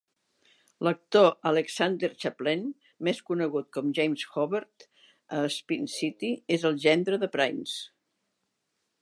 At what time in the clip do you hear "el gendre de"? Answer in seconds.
6.73-7.31